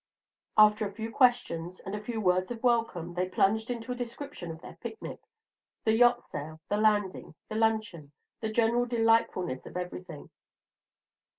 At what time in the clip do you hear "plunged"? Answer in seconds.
3.29-3.69